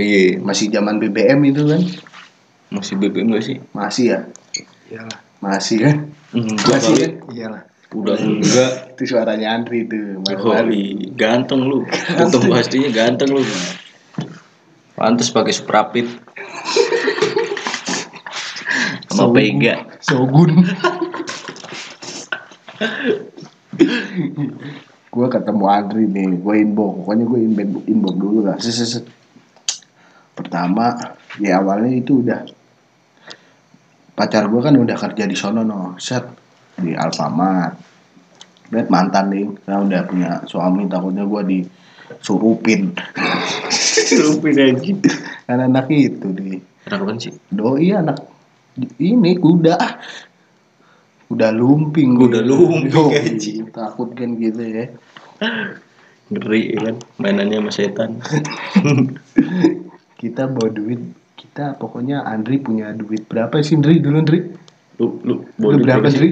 iya 0.02 0.42
Masih 0.42 0.74
zaman 0.74 0.98
BBM 0.98 1.40
itu 1.54 1.64
kan? 1.70 1.82
masih 2.70 3.02
BBM 3.02 3.34
gak 3.34 3.46
sih 3.50 3.58
Masih 3.74 4.06
ya? 4.14 4.20
Iyalah. 4.94 5.18
Masih 5.42 5.78
kan? 5.82 5.96
enggak 6.38 6.78
Masih 6.78 6.94
kali 6.94 7.02
kan? 7.02 7.14
Iyalah. 7.34 7.62
udah 7.90 8.18
enggak 8.22 8.72
Itu 8.94 9.04
suaranya 9.10 9.58
Andri 9.58 9.90
tuh. 9.90 10.22
Iya. 10.30 10.62
ganteng 11.18 11.66
lu 11.66 11.90
ketemu 11.90 12.54
pastinya 12.54 12.90
ganteng 12.94 13.34
lu 13.34 13.42
pantas 14.94 15.34
pakai 15.34 15.54
sprapit 15.56 16.06
sama 19.10 19.34
pega 19.34 19.90
Shogun. 20.06 20.62
gue 25.10 25.28
ketemu 25.30 25.66
Andri 25.66 26.06
nih, 26.06 26.38
gue 26.38 26.56
inbox, 26.62 26.92
pokoknya 27.04 27.26
gue 27.26 27.40
inbox, 27.42 27.84
inbox 27.90 28.16
dulu 28.16 28.40
lah. 28.46 28.58
Set, 28.62 28.74
set, 28.78 28.88
set. 28.88 29.06
Pertama, 30.38 30.96
ya 31.42 31.60
awalnya 31.60 31.92
itu 31.92 32.22
udah 32.24 32.46
pacar 34.14 34.48
gue 34.48 34.62
kan 34.62 34.76
udah 34.76 34.98
kerja 34.98 35.24
di 35.26 35.36
sono 35.36 35.66
no, 35.66 35.98
set 35.98 36.24
di 36.78 36.94
Alfamart. 36.94 37.90
Lihat 38.70 38.88
mantan 38.94 39.34
nih, 39.34 39.46
saya 39.66 39.82
udah 39.82 40.02
punya 40.06 40.32
suami, 40.46 40.86
takutnya 40.86 41.26
gue 41.26 41.42
disurupin. 41.42 42.94
Rupin 44.10 44.56
aja 44.58 44.94
kan 45.46 45.60
anak 45.66 45.90
itu 45.90 46.30
di 46.34 46.58
anak 46.86 47.00
apa 47.06 47.12
sih 47.18 47.34
doi 47.50 47.90
anak 47.94 48.18
ini 49.02 49.38
kuda 49.38 49.76
kuda 51.30 51.54
lumping 51.54 52.18
Kuda 52.18 52.42
lumping, 52.42 52.90
anjing. 53.14 53.70
takut 53.70 54.10
kan 54.18 54.34
gitu 54.42 54.66
ya. 54.66 54.90
Ngeri 56.30 56.62
ya 56.74 56.80
kan? 56.90 56.96
Mainannya 57.22 57.62
sama 57.62 57.72
setan. 57.72 58.18
Kita 60.20 60.50
bawa 60.50 60.70
duit. 60.74 61.02
Kita 61.40 61.78
pokoknya 61.80 62.26
Andri 62.28 62.60
punya 62.60 62.92
duit 62.92 63.24
berapa 63.30 63.62
sih 63.64 63.80
Andri 63.80 64.04
dulu 64.04 64.20
Andri 64.20 64.40
lu 65.00 65.22
lu 65.24 65.34
lu 65.56 65.78
berapa 65.80 66.10
sih? 66.12 66.18
Andri 66.20 66.30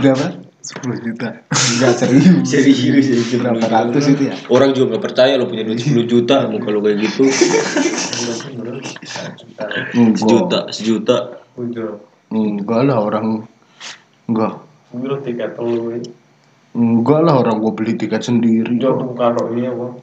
berapa? 0.00 0.26
10 0.60 1.04
juta. 1.04 1.28
enggak 1.50 1.92
serius. 2.00 2.46
Serius 2.46 3.06
ya 3.10 3.36
berapa 3.42 3.64
ratus 3.66 4.04
itu 4.12 4.22
ya? 4.30 4.34
Orang 4.48 4.70
juga 4.72 4.96
nggak 4.96 5.04
percaya 5.04 5.34
lo 5.36 5.50
punya 5.50 5.66
duit 5.66 5.82
10 5.82 6.06
juta 6.06 6.46
muka 6.48 6.68
lu 6.72 6.80
kayak 6.80 6.98
gitu. 7.04 7.26
Sejuta 10.16 10.70
sejuta. 10.70 11.16
Udah. 11.58 12.00
enggak 12.30 12.80
lah 12.86 13.02
orang 13.02 13.42
enggak. 14.30 14.54
Gue 14.94 15.16
tiket 15.26 15.58
lu. 15.58 15.98
enggak 16.70 17.20
lah 17.26 17.34
orang 17.42 17.58
gue 17.58 17.72
beli 17.74 17.94
tiket 17.98 18.22
sendiri. 18.22 18.78
Jauh 18.78 19.10
kalau 19.18 19.50
iya, 19.58 19.74
Bang. 19.74 19.98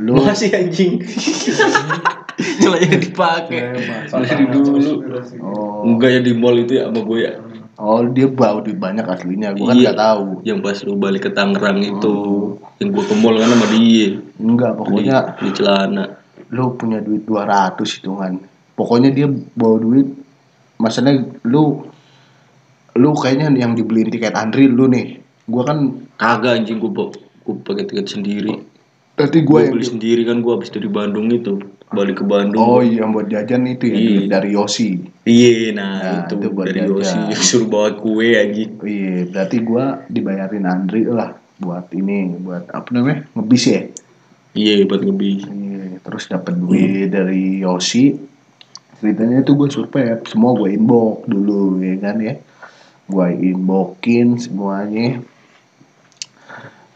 lu 0.00 0.22
masih 0.24 0.48
anjing. 0.56 1.00
Celahnya 2.60 2.96
dipakai. 2.96 3.60
dari 4.08 4.44
dulu. 4.48 5.04
Oh. 5.44 5.84
Enggak 5.84 6.08
ya 6.16 6.20
di 6.24 6.32
mall 6.32 6.56
itu 6.56 6.80
ya 6.80 6.88
sama 6.88 7.00
gue 7.04 7.18
ya? 7.20 7.32
Oh 7.80 8.04
dia 8.04 8.28
bawa 8.28 8.60
duit 8.64 8.76
banyak 8.76 9.04
aslinya. 9.04 9.52
Gue 9.56 9.68
kan 9.68 9.76
Iya. 9.76 9.92
nggak 9.92 9.98
tahu. 10.00 10.26
yang 10.44 10.58
pas 10.64 10.76
lu 10.84 10.96
balik 10.96 11.28
ke 11.28 11.30
Tangerang 11.32 11.80
itu 11.80 12.16
yang 12.80 12.88
gue 12.92 13.04
ke 13.04 13.14
mall 13.20 13.36
kan 13.36 13.48
sama 13.52 13.66
dia. 13.72 14.08
Enggak 14.40 14.72
di, 14.72 14.78
pokoknya 14.80 15.16
di 15.40 15.48
celana. 15.52 16.04
lu 16.50 16.74
punya 16.74 16.98
duit 16.98 17.22
200 17.28 17.78
hitungan. 18.00 18.42
Pokoknya 18.74 19.12
dia 19.12 19.28
bawa 19.28 19.76
duit 19.78 20.08
maksudnya 20.80 21.28
lu 21.44 21.89
lu 22.98 23.14
kayaknya 23.14 23.52
yang 23.54 23.78
dibeliin 23.78 24.10
tiket 24.10 24.34
Andri 24.34 24.66
lu 24.66 24.90
nih 24.90 25.20
gua 25.46 25.62
kan 25.66 25.78
kagak 26.16 26.62
anjing 26.62 26.78
gue 26.78 26.90
gue 26.90 27.54
pakai 27.66 27.84
tiket 27.86 28.06
sendiri 28.10 28.54
Berarti 29.20 29.44
gue 29.44 29.52
Gue 29.52 29.60
yang 29.68 29.74
beli 29.76 29.84
sendiri 29.84 30.22
kan 30.24 30.40
gue 30.40 30.48
habis 30.48 30.72
dari 30.72 30.88
Bandung 30.88 31.28
itu 31.28 31.60
balik 31.92 32.22
ke 32.22 32.24
Bandung. 32.24 32.56
Oh 32.56 32.80
iya 32.80 33.04
buat 33.04 33.28
jajan 33.28 33.68
itu 33.68 33.92
ya 33.92 34.00
Iya. 34.00 34.20
dari 34.32 34.56
Yosi. 34.56 34.96
Iya, 35.28 35.76
nah, 35.76 35.92
Nah, 36.00 36.18
itu, 36.24 36.40
itu 36.40 36.48
buat 36.48 36.66
dari 36.72 36.88
jajan. 36.88 37.28
Yosi 37.28 37.44
suruh 37.52 37.68
bawa 37.68 38.00
kue 38.00 38.32
aja. 38.32 38.64
Iya, 38.64 39.28
berarti 39.28 39.56
gue 39.60 39.84
dibayarin 40.08 40.64
Andri 40.64 41.04
lah 41.04 41.36
buat 41.60 41.92
ini, 41.92 42.32
buat 42.40 42.64
apa 42.72 42.88
namanya 42.96 43.28
ngebis 43.36 43.64
ya. 43.68 43.82
Iya, 44.56 44.88
buat 44.88 45.04
ngebis. 45.04 45.44
Iya, 45.44 46.00
terus 46.00 46.24
dapat 46.24 46.56
duit 46.56 47.12
dari 47.12 47.60
Yosi. 47.60 48.16
Ceritanya 49.04 49.44
itu 49.44 49.52
gue 49.52 49.68
survei 49.68 50.16
semua 50.24 50.56
gue 50.56 50.72
inbox 50.72 51.28
dulu 51.28 51.76
ya 51.84 51.92
kan 52.00 52.16
ya. 52.24 52.40
Gue 53.10 53.34
inboxin 53.34 54.38
semuanya. 54.38 55.18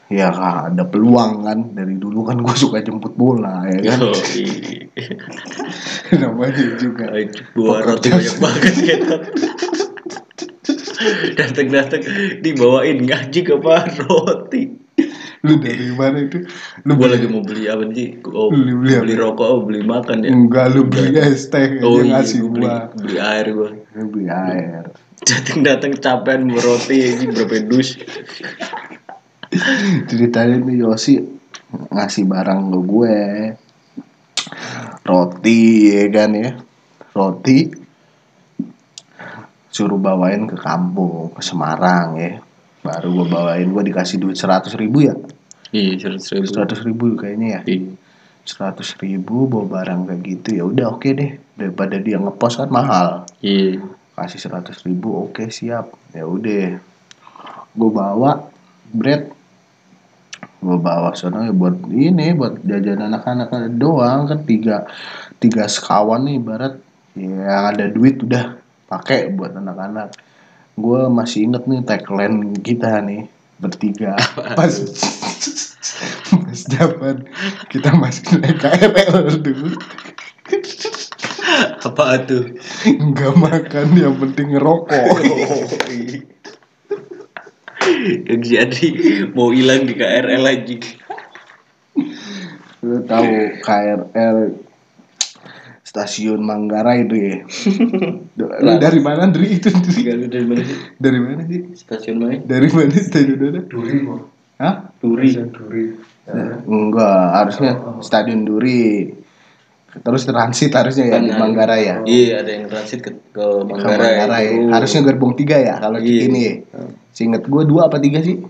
Ya 0.06 0.30
kak, 0.30 0.70
ada 0.70 0.84
peluang 0.86 1.42
kan 1.42 1.74
dari 1.74 1.98
dulu 1.98 2.22
kan 2.22 2.38
gue 2.38 2.54
suka 2.54 2.78
jemput 2.86 3.18
bola 3.18 3.66
ya 3.66 3.82
kan. 3.82 3.98
Oh. 4.04 4.14
Namanya 6.22 6.78
juga. 6.78 7.10
Bawa 7.56 7.82
roti 7.82 8.08
banyak 8.14 8.36
banget 8.38 8.74
gitu. 8.78 9.14
Datang-datang 11.34 12.02
dibawain 12.40 13.02
ngaji 13.02 13.40
ke 13.42 13.54
roti. 13.58 14.62
Lu 15.44 15.60
dari 15.60 15.92
mana 15.92 16.24
itu? 16.24 16.40
Lu 16.88 16.96
Gue 16.96 17.08
lagi 17.10 17.26
mau 17.28 17.44
beli 17.44 17.68
apa 17.68 17.84
sih? 17.92 18.16
Oh, 18.32 18.48
Beli- 18.48 18.72
beli, 18.80 18.92
beli 18.96 19.14
rokok, 19.18 19.44
oh, 19.44 19.60
beli 19.66 19.84
makan 19.84 20.24
ya. 20.24 20.30
Enggak 20.32 20.72
lu 20.72 20.88
beli 20.88 21.20
es 21.20 21.52
teh 21.52 21.84
Oh 21.84 22.00
iya, 22.00 22.22
ngasih 22.22 22.48
gue 22.48 22.52
beli, 22.54 22.64
gua. 22.64 22.88
beli 22.96 23.16
air. 23.20 23.44
Lu 23.52 23.68
beli 24.08 24.26
air. 24.32 24.88
Datang-datang 25.24 25.96
capean 25.98 26.44
mau 26.44 26.60
roti 26.60 27.00
ini 27.00 27.32
berapa 27.32 27.56
dus? 27.64 27.96
ceritanya 30.04 30.58
nih 30.60 30.82
Yosi 30.82 31.14
ngasih 31.88 32.26
barang 32.26 32.74
ke 32.74 32.80
gue 32.82 33.16
roti 35.02 35.60
ya 35.94 36.04
kan 36.10 36.30
ya 36.34 36.50
roti 37.14 37.70
suruh 39.70 39.94
bawain 39.96 40.50
ke 40.50 40.58
kampung 40.58 41.30
ke 41.30 41.42
Semarang 41.42 42.18
ya 42.18 42.42
baru 42.82 43.22
gue 43.22 43.26
bawain 43.30 43.68
gue 43.70 43.82
dikasih 43.94 44.18
duit 44.18 44.34
seratus 44.34 44.74
ribu 44.74 45.06
ya 45.06 45.14
Iya, 45.70 45.98
seratus 45.98 46.30
ribu. 46.30 46.46
seratus 46.50 46.80
ribu 46.82 47.04
kayaknya 47.14 47.48
ya 47.48 47.60
Iya. 47.66 47.94
seratus 48.42 48.98
ribu 48.98 49.46
bawa 49.46 49.66
barang 49.82 50.10
kayak 50.10 50.20
gitu 50.22 50.48
ya 50.58 50.64
udah 50.66 50.98
oke 50.98 51.08
deh 51.10 51.30
daripada 51.54 51.94
dia 51.98 52.18
ngepost 52.18 52.58
kan 52.58 52.70
mahal 52.70 53.22
Iya. 53.38 53.78
Kasih 54.14 54.40
seratus 54.40 54.82
ribu 54.86 55.28
oke 55.28 55.50
siap. 55.50 55.94
Ya 56.14 56.24
udah. 56.26 56.78
Gue 57.74 57.90
bawa 57.90 58.50
bread 58.94 59.34
gue 60.64 60.78
bawa 60.80 61.12
sono 61.12 61.44
ya 61.44 61.52
buat 61.52 61.76
ini 61.92 62.32
buat 62.32 62.64
jajan 62.64 63.04
anak-anak 63.04 63.76
doang 63.76 64.24
kan 64.24 64.48
tiga 64.48 64.88
tiga 65.36 65.68
sekawan 65.68 66.24
nih 66.24 66.40
ibarat. 66.40 66.74
Ya 67.14 67.70
ada 67.70 67.86
duit 67.92 68.24
udah 68.24 68.56
pakai 68.88 69.28
buat 69.34 69.52
anak-anak. 69.52 70.16
Gue 70.74 71.06
masih 71.12 71.46
inget 71.46 71.68
nih 71.68 71.84
tagline 71.84 72.56
kita 72.64 73.04
nih 73.04 73.28
bertiga. 73.60 74.16
Pas 74.58 74.74
pas 76.34 76.60
zaman 76.70 77.26
kita 77.70 77.94
masih 77.94 78.40
naik 78.40 78.58
KRL 78.58 79.42
dulu 79.42 79.74
Apa 81.84 82.24
tuh? 82.24 82.54
nggak 82.86 83.34
makan 83.36 83.86
yang 83.96 84.14
penting 84.18 84.56
ngerokok 84.56 85.04
jadi 88.24 88.86
mau 89.36 89.52
hilang 89.52 89.84
di 89.84 89.94
KRL 89.96 90.42
lagi. 90.42 90.76
lu 92.84 93.00
tahu 93.08 93.28
KRL 93.64 94.38
stasiun 95.84 96.42
Manggarai 96.44 97.06
itu 97.08 97.16
ya 97.16 97.36
lu 98.60 98.72
dari 98.76 99.00
mana 99.00 99.30
Dri 99.30 99.56
itu 99.56 99.72
lu 99.72 100.26
dari 100.28 100.44
mana 100.44 100.60
sih? 100.66 100.78
dari 101.00 101.20
mana 101.22 101.42
sih 101.48 101.60
Stasiun 101.80 102.18
mana? 102.20 102.42
dari 102.44 102.68
mana 102.68 102.92
stasiun 102.92 103.38
mana 103.40 103.60
Duri 103.64 104.04
kok. 104.04 104.20
Hah? 104.60 104.74
Turi. 105.00 105.32
Duri. 105.32 105.84
enggak 106.68 107.24
harusnya 107.40 107.72
stadion 108.04 108.44
Duri 108.44 109.12
terus 109.96 110.22
transit 110.24 110.70
harusnya 110.70 111.04
ya 111.06 111.18
di 111.18 111.28
Kan 111.28 111.38
Manggarai 111.38 111.82
ya 111.84 111.96
Iya, 112.02 112.42
ada 112.42 112.50
yang 112.50 112.66
transit 112.66 112.98
ke, 112.98 113.10
ke 113.10 113.18
ke 113.30 113.44
Manggarai. 113.62 113.94
Manggarai 114.18 114.46
Oh. 114.56 114.70
harusnya 114.72 115.00
gerbong 115.02 115.34
tiga 115.34 115.56
ya 115.56 115.78
kalau 115.78 115.98
Iya. 115.98 116.20
ini 116.24 116.40
ya 116.40 116.54
Seinget 117.10 117.44
gue 117.44 117.62
dua 117.62 117.86
apa 117.86 117.98
tiga 117.98 118.18
sih 118.18 118.42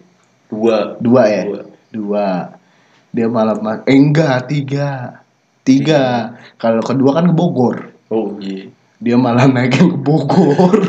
dua. 0.46 0.96
dua 0.98 1.22
ya 1.26 1.42
Dua. 1.44 1.60
dua 1.90 2.26
dia 3.10 3.26
malah 3.26 3.54
ma- 3.56 3.82
eh 3.82 3.92
enggak 3.92 4.46
tiga 4.46 5.20
tiga 5.62 6.02
kalau 6.54 6.80
kedua 6.80 7.12
kan 7.14 7.26
ke 7.26 7.34
Bogor 7.34 7.92
Oh 8.08 8.36
iya. 8.38 8.72
dia 8.96 9.16
malah 9.16 9.44
naikin 9.44 9.90
ke 9.90 9.98
Bogor 9.98 10.72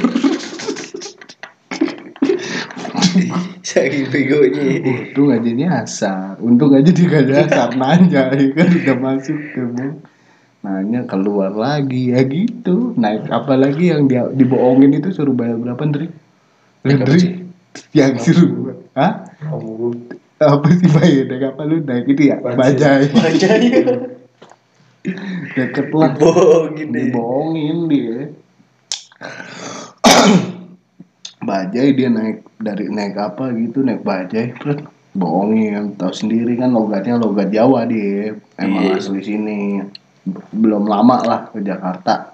Saking 3.61 4.07
begonya. 4.07 4.61
untung 4.81 5.29
aja 5.29 5.51
nyasar 5.51 6.39
untung 6.39 6.71
aja 6.71 6.87
dia 6.87 7.05
gak 7.05 7.23
nyasar 7.25 7.69
nanya 7.81 8.31
ya 8.31 8.47
kan 8.53 8.67
udah 8.69 8.97
masuk 8.97 9.35
ke 9.51 9.61
Bogor. 9.65 10.14
Nanya 10.65 11.05
keluar 11.05 11.53
lagi 11.53 12.09
ya 12.09 12.25
gitu. 12.25 12.97
Naik 12.97 13.29
apalagi 13.29 13.93
yang 13.93 14.09
dia 14.09 14.25
dibohongin 14.33 14.97
itu 14.97 15.13
suruh 15.13 15.37
bayar 15.37 15.61
berapa 15.61 15.77
Ndri? 15.85 16.09
Apa 16.81 17.05
Ndri? 17.05 17.45
yang 17.93 18.17
suruh 18.17 18.73
Hah? 18.97 19.29
Kamu 19.37 19.93
apa 20.41 20.67
sih 20.73 20.89
bayar? 20.89 21.29
Naik 21.29 21.43
apa 21.53 21.61
lu? 21.69 21.85
Naik 21.85 22.09
itu 22.09 22.33
ya? 22.33 22.41
Bajai. 22.41 23.13
bajai 23.13 23.21
Aja 23.29 23.49
deket 25.55 25.87
lah. 25.93 26.17
Bohongin 26.17 26.89
deh. 26.89 27.13
dibohongin 27.13 27.77
dia. 27.85 28.33
Bajai 31.45 31.93
dia 31.93 32.09
naik 32.09 32.41
dari 32.57 32.89
naik 32.89 33.13
apa 33.13 33.53
gitu? 33.53 33.85
Naik 33.85 34.01
bajai 34.01 34.57
terus 34.57 34.81
bohongin 35.13 35.93
tahu 35.95 36.09
sendiri 36.09 36.57
kan 36.57 36.73
logatnya 36.73 37.21
logat 37.21 37.53
Jawa 37.53 37.85
dia. 37.85 38.33
Emang 38.57 38.89
Iya. 38.89 38.97
asli 38.97 39.21
sini 39.21 39.85
belum 40.53 40.89
lama 40.89 41.17
lah 41.21 41.41
ke 41.53 41.61
Jakarta 41.61 42.33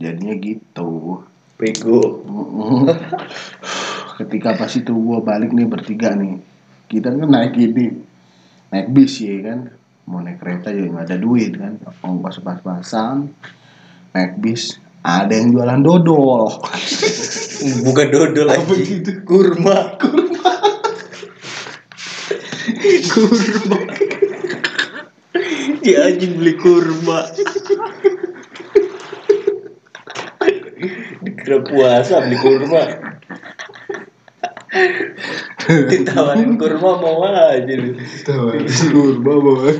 jadinya 0.00 0.34
gitu 0.38 1.20
Bego. 1.60 2.24
Mm-mm. 2.24 2.88
ketika 4.24 4.56
pas 4.56 4.72
itu 4.72 4.92
gua 4.96 5.20
balik 5.20 5.52
nih 5.52 5.68
bertiga 5.68 6.16
nih 6.16 6.40
kita 6.88 7.12
kan 7.12 7.28
naik 7.28 7.58
ini 7.58 8.00
naik 8.72 8.88
bis 8.94 9.20
ya 9.20 9.36
kan 9.44 9.68
mau 10.08 10.24
naik 10.24 10.40
kereta 10.40 10.72
juga 10.72 11.00
nggak 11.00 11.06
ada 11.10 11.18
duit 11.20 11.52
kan 11.58 11.76
ongkos 12.00 12.40
pas-pasan 12.40 13.28
naik 14.16 14.40
bis 14.40 14.80
ada 15.04 15.32
yang 15.32 15.52
jualan 15.52 15.80
dodol 15.80 16.48
Bukan 17.60 18.06
dodol 18.08 18.48
Apa 18.48 18.72
gitu? 18.80 19.20
Kurma. 19.28 20.00
Kurma. 20.00 20.52
kurma. 23.12 24.08
Si 25.80 25.96
anjing 25.96 26.36
beli 26.38 26.54
kurma. 26.60 27.18
Dikira 31.24 31.58
puasa 31.64 32.20
beli 32.24 32.36
kurma. 32.36 32.82
Ditawarin 35.90 36.58
kurma 36.60 36.90
mau 37.00 37.24
aja 37.24 37.74
lu. 37.74 37.96
kurma 38.92 39.32
banget 39.44 39.78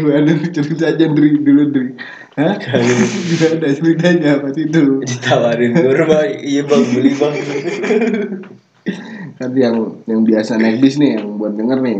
gimana 0.00 0.32
nih 0.32 0.48
cerita 0.48 0.84
aja 0.96 1.06
Dri 1.12 1.28
dulu 1.44 1.64
Dri 1.68 1.92
Hah? 2.40 2.56
Gimana 2.56 3.68
ceritanya 3.68 4.40
pas 4.40 4.56
itu 4.56 5.04
Ditawarin 5.04 5.76
kurma, 5.76 6.24
iya 6.40 6.62
bang 6.64 6.84
beli 6.96 7.12
bang. 7.20 7.34
Kan 9.40 9.56
yang 9.56 10.04
yang 10.04 10.20
biasa 10.20 10.60
naik 10.60 10.84
bis 10.84 11.00
nih 11.00 11.16
yang 11.16 11.40
buat 11.40 11.56
denger 11.56 11.80
nih. 11.80 11.98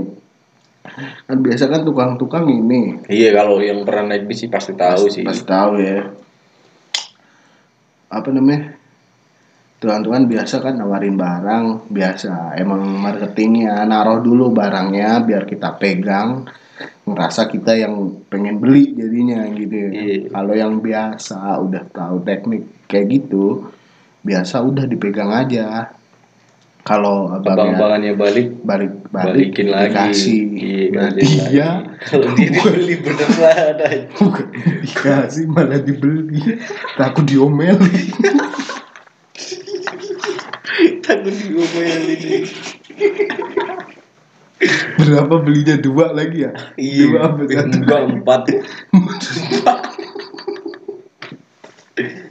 Kan 1.25 1.41
biasa 1.41 1.73
kan 1.73 1.89
tukang-tukang 1.89 2.45
ini. 2.53 3.01
Iya 3.09 3.33
kalau 3.33 3.65
yang 3.65 3.81
pernah 3.89 4.13
naik 4.13 4.29
bis 4.29 4.45
sih 4.45 4.53
pasti 4.53 4.77
tahu 4.77 5.09
sih. 5.09 5.25
pasti 5.25 5.49
tahu 5.49 5.81
ya. 5.81 6.05
Apa 8.13 8.29
namanya? 8.29 8.77
Tuan-tuan 9.81 10.29
biasa 10.29 10.61
kan 10.61 10.77
nawarin 10.77 11.17
barang 11.17 11.89
biasa. 11.89 12.61
Emang 12.61 12.85
marketingnya 13.01 13.89
naruh 13.89 14.21
dulu 14.21 14.53
barangnya 14.53 15.25
biar 15.25 15.49
kita 15.49 15.81
pegang. 15.81 16.45
Ngerasa 17.09 17.49
kita 17.49 17.73
yang 17.73 18.21
pengen 18.29 18.61
beli 18.61 18.93
jadinya 18.93 19.49
gitu 19.57 19.89
ya. 19.89 19.89
Iya. 19.89 20.17
kalau 20.29 20.53
yang 20.53 20.85
biasa 20.85 21.57
udah 21.65 21.89
tahu 21.89 22.21
teknik 22.21 22.85
kayak 22.85 23.09
gitu 23.09 23.73
biasa 24.21 24.61
udah 24.61 24.85
dipegang 24.85 25.33
aja 25.33 25.97
kalau 26.91 27.31
abangnya 27.31 27.55
Abang-abangannya 27.71 28.13
balik 28.19 28.49
balik 28.67 28.91
balik 29.15 29.55
balikin 29.55 29.71
lagi. 29.71 29.95
dikasih 29.95 30.41
Iya, 30.51 30.83
nah 30.91 31.07
lagi. 31.07 31.23
dia 31.23 31.69
Kalau 32.03 32.27
dia 32.35 32.51
dibeli 32.51 32.95
beneran 32.99 33.79
bukan 34.19 34.47
dikasih 34.83 35.45
malah 35.47 35.79
dibeli 35.79 36.43
takut 36.99 37.23
diomelin 37.23 37.79
Takut 41.01 41.31
diomelin. 41.31 42.43
berapa 44.99 45.35
belinya 45.41 45.77
dua 45.79 46.11
lagi 46.11 46.43
ya 46.43 46.53
Iya, 46.75 47.07
dua 47.07 47.21
apa 47.25 47.41
enggak 47.65 48.03
empat. 48.13 48.43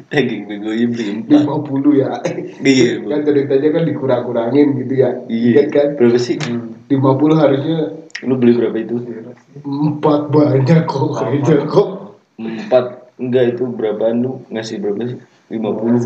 Daging 0.09 0.41
begonya 0.45 0.85
beli 0.89 1.05
empat. 1.15 1.29
lima 1.37 1.55
puluh 1.61 1.93
ya 1.95 2.09
Iya, 2.59 3.05
kan 3.05 3.19
ceritanya 3.21 3.69
kan 3.71 3.83
dikurang-kurangin 3.85 4.67
gitu 4.75 4.93
ya 4.97 5.09
Iya, 5.25 5.49
Ingat 5.53 5.67
kan 5.69 5.87
Berapa 5.95 6.17
sih? 6.17 6.37
lima 6.89 7.11
puluh 7.13 7.37
harusnya 7.37 7.93
Lu 8.19 8.35
beli 8.35 8.51
berapa 8.53 8.73
itu? 8.75 8.97
empat 9.59 10.21
banyak 10.27 10.79
kok 10.83 11.07
kayaknya 11.15 11.55
kok 11.63 11.89
Empat. 12.35 12.85
Enggak 13.15 13.43
itu 13.51 13.63
berapaan 13.67 14.15
lu 14.19 14.31
ngasih 14.47 14.79
berapa 14.79 15.01
sih? 15.05 15.19
Lima 15.49 15.69
puluh. 15.71 15.99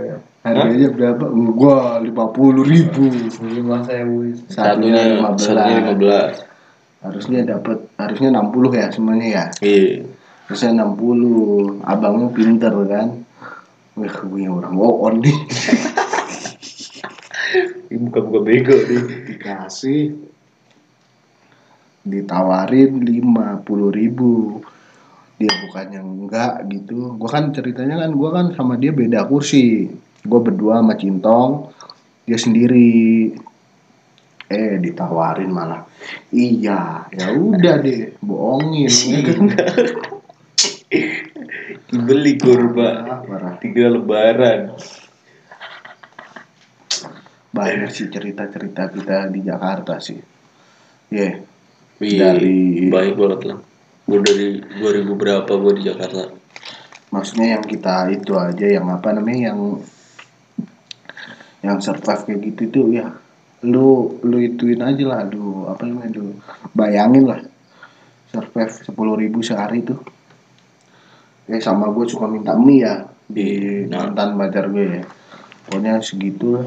ya. 0.00 0.16
harganya 0.40 0.88
berapa 0.88 1.24
gua 1.52 1.96
lima 1.98 2.26
puluh 2.28 2.64
ribu 2.64 3.06
Lima 3.46 3.80
sewu. 3.80 4.34
Satunya 4.46 5.16
lima 5.16 5.32
satunya 5.34 5.78
lima 5.78 5.94
belas 5.94 6.32
belas. 6.36 6.48
harusnya 7.00 7.40
dapat 7.46 7.88
harusnya 7.96 8.28
60 8.30 8.52
ya 8.74 8.86
semuanya 8.90 9.26
ya 9.26 9.44
Iya. 9.60 10.04
harusnya 10.44 10.84
60 10.84 11.80
abangnya 11.82 12.28
pinter 12.28 12.72
kan 12.84 13.08
Wih, 13.98 14.14
gue 14.14 14.44
orang 14.46 14.76
on 14.78 15.14
nih. 15.18 15.38
Ini 17.90 17.98
buka-buka 18.06 18.40
bego 18.46 18.76
nih. 18.86 19.02
dikasih 19.34 20.14
ditawarin 22.06 23.02
50 23.02 23.66
ribu. 23.98 24.62
Dia 25.40 25.50
bukannya 25.66 26.00
enggak 26.04 26.68
gitu. 26.70 27.18
Gua 27.18 27.30
kan 27.32 27.50
ceritanya 27.50 27.98
kan 28.06 28.14
gua 28.14 28.30
kan 28.30 28.46
sama 28.54 28.78
dia 28.78 28.94
beda 28.94 29.26
kursi. 29.26 29.90
Gua 30.22 30.38
berdua 30.38 30.78
sama 30.78 30.94
Cintong 30.94 31.72
dia 32.28 32.38
sendiri. 32.38 33.34
Eh 34.46 34.78
ditawarin 34.78 35.50
malah. 35.50 35.82
Iya 36.30 37.10
ya 37.10 37.26
udah 37.34 37.74
deh 37.82 38.14
bohongin 38.22 38.90
ya 38.90 39.18
kan 39.26 40.19
Dibeli 42.10 42.34
kurba. 42.42 43.22
Parah. 43.22 43.54
Tiga 43.62 43.86
lebaran. 43.86 44.74
banyak 47.54 47.86
sih 47.90 48.10
cerita-cerita 48.10 48.90
kita 48.90 49.30
di 49.30 49.42
Jakarta 49.46 49.98
sih 50.02 50.18
ya 51.10 51.38
Iya, 51.98 52.34
Dari- 52.34 52.86
baik 52.90 53.14
banget 53.18 53.40
lah. 53.46 53.58
Gue 54.06 54.18
dari 54.22 54.58
2000 54.78 55.14
berapa 55.18 55.50
gue 55.54 55.72
di 55.78 55.82
Jakarta. 55.86 56.34
maksudnya 57.10 57.58
yang 57.58 57.64
kita 57.66 58.10
itu 58.10 58.34
aja 58.38 58.66
yang 58.70 58.86
apa 58.90 59.10
namanya 59.14 59.50
yang 59.54 59.78
yang 61.62 61.78
survive 61.78 62.22
kayak 62.26 62.42
gitu 62.54 62.62
tuh 62.70 62.86
ya 62.90 63.06
lu 63.62 64.18
lu 64.26 64.38
ituin 64.42 64.82
aja 64.82 65.04
lah 65.06 65.18
aduh 65.26 65.70
apa 65.70 65.86
namanya 65.86 66.22
tuh 66.22 66.38
bayangin 66.74 67.26
lah 67.26 67.42
survive 68.30 68.70
sepuluh 68.70 69.14
ribu 69.18 69.42
sehari 69.42 69.82
tuh 69.82 69.98
eh 71.50 71.58
sama 71.58 71.90
gue 71.90 72.06
suka 72.06 72.24
minta 72.24 72.54
mie 72.54 72.80
ya 72.80 72.94
di 73.26 73.46
Nah. 73.86 74.06
mantan 74.06 74.34
pacar 74.34 74.66
gue 74.66 74.86
ya 74.88 75.02
pokoknya 75.66 75.98
segitu 76.00 76.54
lah 76.54 76.66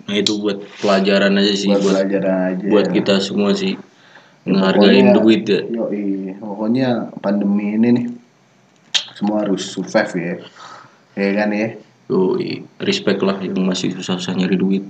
Nah 0.00 0.16
itu 0.16 0.32
buat 0.36 0.56
pelajaran 0.80 1.36
aja 1.36 1.52
sih 1.52 1.68
buat 1.68 1.80
buat 1.80 1.92
belajar 1.98 2.22
aja 2.50 2.64
buat 2.66 2.86
kita 2.88 3.14
semua 3.18 3.52
sih 3.52 3.76
Ya, 4.40 4.56
ngehargain 4.56 5.12
pokoknya- 5.12 5.16
duit 5.20 5.42
ya. 5.44 5.60
Yoi, 5.68 6.04
pokoknya 6.34 6.88
pandemi 7.20 7.76
ini 7.76 7.88
nih 7.92 8.06
semua 9.12 9.44
harus 9.44 9.68
survive 9.68 10.12
ya. 10.16 10.34
Ya 11.12 11.28
kan 11.36 11.52
ya. 11.52 11.68
Yoi, 12.08 12.64
respect 12.80 13.20
lah 13.20 13.36
yang 13.36 13.60
masih 13.60 13.92
susah-susah 13.92 14.32
nyari 14.32 14.56
duit. 14.56 14.84